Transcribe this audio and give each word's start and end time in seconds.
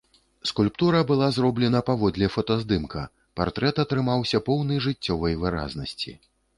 Скульптура 0.49 1.03
была 1.03 1.29
зроблена 1.35 1.81
паводле 1.91 2.31
фотаздымка, 2.37 3.03
партрэт 3.43 3.85
атрымаўся 3.87 4.45
поўны 4.51 4.83
жыццёвай 4.91 5.33
выразнасці. 5.47 6.21